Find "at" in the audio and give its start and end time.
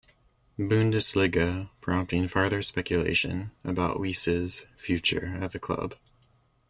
5.39-5.51